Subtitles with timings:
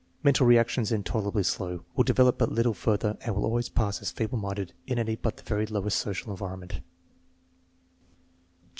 [0.23, 1.85] Mental reactions intoler ably slow.
[1.95, 5.37] Will develop but little further and will always pass as feeble minded in any but
[5.37, 6.79] the very lowest social environment.